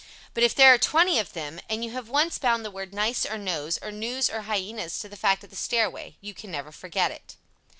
[0.33, 3.23] But if there are twenty of them, and you have once bound the word "nice,"
[3.23, 6.71] or "nose," or "news" or "hyenas," to the fact of the stairway, you can never
[6.71, 7.35] forget it.